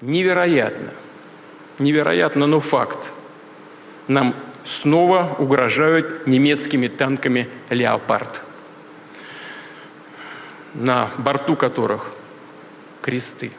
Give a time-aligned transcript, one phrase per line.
[0.00, 0.90] Невероятно.
[1.78, 3.12] Невероятно, но факт.
[4.08, 4.34] Нам
[4.64, 8.40] снова угрожают немецкими танками «Леопард»,
[10.74, 12.12] на борту которых
[13.00, 13.52] кресты.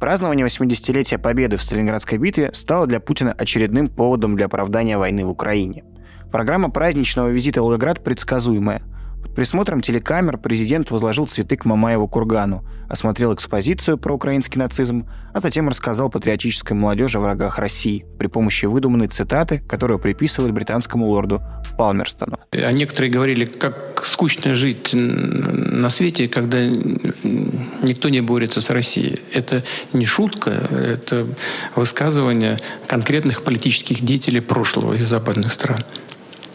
[0.00, 5.30] Празднование 80-летия победы в Сталинградской битве стало для Путина очередным поводом для оправдания войны в
[5.30, 5.84] Украине.
[6.30, 8.82] Программа праздничного визита в Волгоград предсказуемая–
[9.24, 15.40] под присмотром телекамер президент возложил цветы к Мамаеву кургану, осмотрел экспозицию про украинский нацизм, а
[15.40, 21.42] затем рассказал патриотической молодежи о врагах России при помощи выдуманной цитаты, которую приписывали британскому лорду
[21.78, 22.38] Палмерстону.
[22.52, 29.20] А некоторые говорили, как скучно жить на свете, когда никто не борется с Россией.
[29.32, 29.64] Это
[29.94, 31.26] не шутка, это
[31.74, 35.82] высказывание конкретных политических деятелей прошлого из западных стран.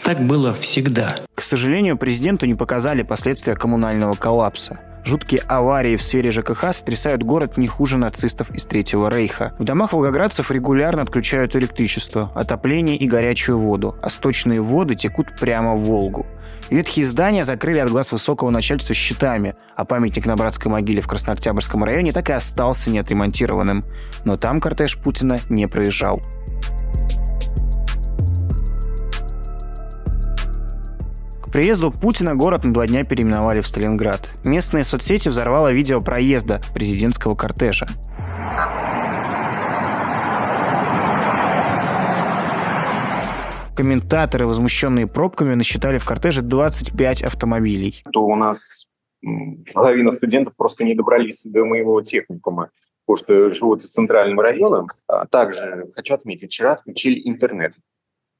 [0.04, 1.16] Так было всегда.
[1.36, 4.80] К сожалению, президенту не показали последствия коммунального коллапса.
[5.06, 9.54] Жуткие аварии в сфере ЖКХ сотрясают город не хуже нацистов из Третьего Рейха.
[9.58, 15.76] В домах волгоградцев регулярно отключают электричество, отопление и горячую воду, а сточные воды текут прямо
[15.76, 16.28] в Волгу.
[16.70, 21.84] Ветхие здания закрыли от глаз высокого начальства щитами, а памятник на братской могиле в Краснооктябрьском
[21.84, 23.84] районе так и остался неотремонтированным.
[24.26, 26.22] Но там кортеж Путина не проезжал.
[31.52, 34.30] Приезду Путина город на два дня переименовали в Сталинград.
[34.44, 37.88] Местные соцсети взорвало видео проезда президентского кортежа.
[43.76, 48.04] Комментаторы, возмущенные пробками, насчитали в кортеже 25 автомобилей.
[48.14, 48.88] То у нас
[49.74, 52.70] половина студентов просто не добрались до моего техникума,
[53.08, 54.90] потому что живут за центральным районом.
[55.08, 57.74] А также, хочу отметить, вчера отключили интернет.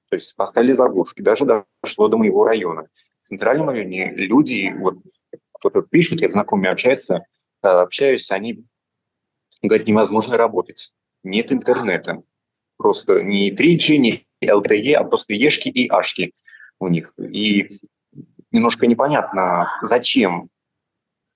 [0.10, 1.22] То есть поставили заглушки.
[1.22, 2.88] Даже дошло до моего района.
[3.22, 4.98] В центральном районе люди, вот
[5.54, 7.26] кто-то пишет, я знакомый общается,
[7.64, 8.66] э, общаюсь, они
[9.62, 10.92] говорят, невозможно работать.
[11.24, 12.24] Нет интернета.
[12.78, 16.34] Просто не 3G, не LTE, а просто Ешки и Ашки
[16.80, 17.14] у них.
[17.20, 17.80] И
[18.52, 20.50] немножко непонятно, зачем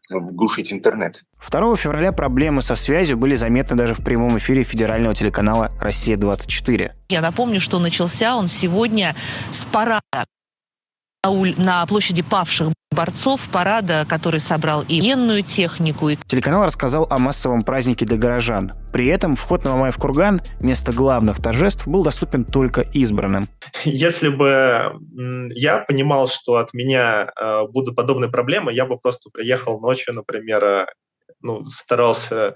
[0.10, 1.24] глушить интернет.
[1.50, 6.92] 2 февраля проблемы со связью были заметны даже в прямом эфире федерального телеканала «Россия-24».
[7.10, 9.16] Я напомню, что начался он сегодня
[9.52, 10.26] с парада
[11.24, 16.12] на площади павших борцов парада, который собрал и военную технику.
[16.28, 18.74] Телеканал рассказал о массовом празднике для горожан.
[18.92, 23.48] При этом вход на Мамаев курган вместо главных торжеств был доступен только избранным.
[23.86, 25.00] Если бы
[25.56, 30.64] я понимал, что от меня э, будут подобные проблемы, я бы просто приехал ночью, например,
[30.64, 30.86] э,
[31.42, 32.56] ну, старался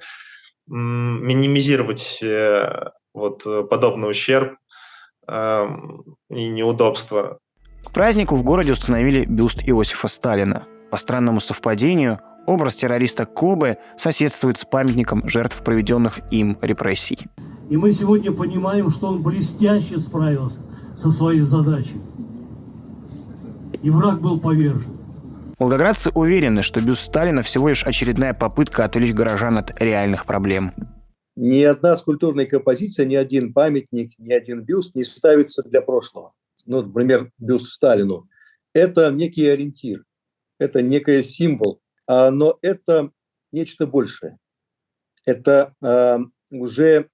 [0.68, 4.58] минимизировать э, вот подобный ущерб
[5.28, 7.40] эм, и неудобства.
[7.88, 10.66] К празднику в городе установили бюст Иосифа Сталина.
[10.92, 17.18] По странному совпадению, образ террориста Кобе соседствует с памятником жертв проведенных им репрессий.
[17.70, 20.60] И мы сегодня понимаем, что он блестяще справился
[20.96, 21.96] со своей задачей.
[23.82, 24.92] И враг был повержен.
[25.58, 30.74] Волгоградцы уверены, что бюст Сталина всего лишь очередная попытка отвлечь горожан от реальных проблем.
[31.38, 36.34] Ни одна скульптурная композиция, ни один памятник, ни один бюст не ставится для прошлого
[36.68, 38.30] ну, например, бюст Сталину,
[38.74, 40.04] это некий ориентир,
[40.60, 43.12] это некий символ, а, но это
[43.52, 44.38] нечто большее.
[45.26, 46.20] Это а,
[46.52, 47.10] уже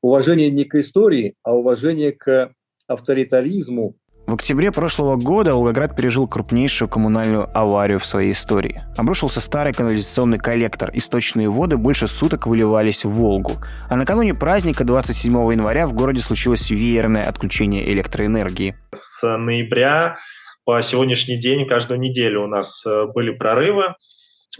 [0.00, 2.54] уважение не к истории, а уважение к
[2.86, 3.96] авторитаризму,
[4.30, 8.82] в октябре прошлого года Волгоград пережил крупнейшую коммунальную аварию в своей истории.
[8.96, 13.54] Обрушился старый канализационный коллектор, источные воды больше суток выливались в Волгу.
[13.88, 18.76] А накануне праздника 27 января в городе случилось веерное отключение электроэнергии.
[18.94, 20.16] С ноября
[20.64, 23.94] по сегодняшний день каждую неделю у нас э, были прорывы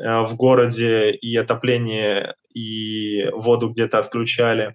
[0.00, 4.74] э, в городе, и отопление, и воду где-то отключали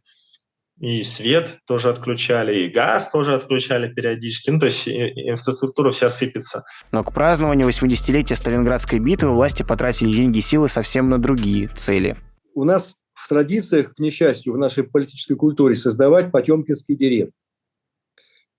[0.79, 4.49] и свет тоже отключали, и газ тоже отключали периодически.
[4.49, 6.63] Ну, то есть инфраструктура вся сыпется.
[6.91, 12.17] Но к празднованию 80-летия Сталинградской битвы власти потратили деньги и силы совсем на другие цели.
[12.53, 17.31] У нас в традициях, к несчастью, в нашей политической культуре создавать потемкинские деревни.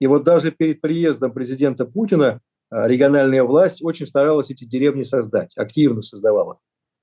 [0.00, 5.56] И вот даже перед приездом президента Путина а, региональная власть очень старалась эти деревни создать,
[5.56, 6.58] активно создавала.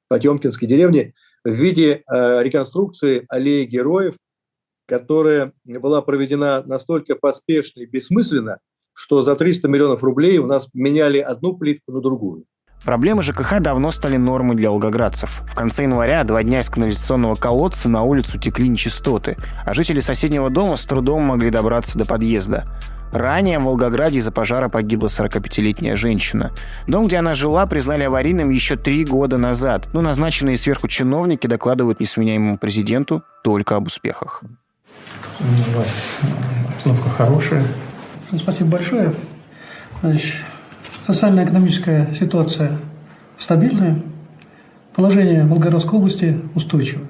[0.10, 4.16] Потемкинские деревни в виде э, реконструкции аллеи героев
[4.86, 8.60] которая была проведена настолько поспешно и бессмысленно,
[8.94, 12.46] что за 300 миллионов рублей у нас меняли одну плитку на другую.
[12.86, 15.42] Проблемы ЖКХ давно стали нормой для волгоградцев.
[15.48, 20.50] В конце января два дня из канализационного колодца на улицу текли нечистоты, а жители соседнего
[20.50, 22.66] дома с трудом могли добраться до подъезда.
[23.14, 26.52] Ранее в Волгограде из-за пожара погибла 45-летняя женщина.
[26.88, 32.00] Дом, где она жила, признали аварийным еще три года назад, но назначенные сверху чиновники докладывают
[32.00, 34.44] несменяемому президенту только об успехах.
[35.40, 36.10] У вас
[36.76, 37.66] обстановка хорошая.
[38.38, 39.14] Спасибо большое.
[40.02, 40.36] Значит,
[41.08, 42.78] социально-экономическая ситуация
[43.38, 44.00] стабильная,
[44.96, 47.08] положение Волгоградской области устойчиво.